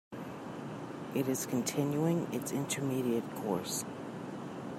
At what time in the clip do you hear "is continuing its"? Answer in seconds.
1.29-2.51